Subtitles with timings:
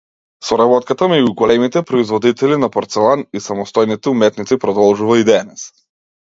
[0.45, 5.69] Соработката меѓу големите производители на порцелан и самостојните уметници продолжува и денес.